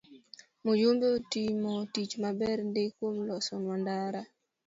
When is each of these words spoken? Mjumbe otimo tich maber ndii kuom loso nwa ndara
Mjumbe 0.63 1.05
otimo 1.17 1.73
tich 1.93 2.13
maber 2.23 2.57
ndii 2.69 2.93
kuom 2.95 3.15
loso 3.27 3.53
nwa 3.63 3.75
ndara 3.81 4.21